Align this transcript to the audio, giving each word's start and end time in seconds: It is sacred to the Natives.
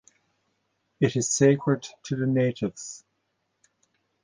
It 0.99 1.15
is 1.15 1.29
sacred 1.29 1.87
to 2.05 2.15
the 2.15 2.25
Natives. 2.25 3.03